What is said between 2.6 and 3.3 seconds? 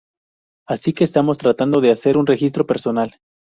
personal.